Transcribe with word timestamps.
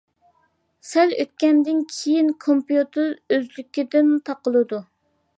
سەل 0.91 1.11
ئۆتكەندىن 1.17 1.83
كېيىن 1.91 2.31
كومپيۇتېر 2.45 3.11
ئۆزلۈكىدىن 3.35 4.09
تاقىلىدۇ. 4.31 4.81